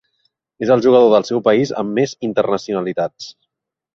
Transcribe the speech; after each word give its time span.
És 0.67 0.71
el 0.75 0.79
jugador 0.85 1.11
del 1.15 1.27
seu 1.27 1.43
país 1.49 1.75
amb 1.83 1.95
més 1.99 2.15
internacionalitats. 2.31 3.29